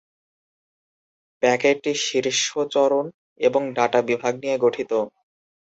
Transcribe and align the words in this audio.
প্যাকেটটি 1.43 1.91
শীর্ষচরণ 2.03 3.05
এবং 3.39 3.61
ডাটা 3.77 3.99
বিভাগ 4.09 4.33
নিয়ে 4.43 4.57
গঠিত। 4.57 4.91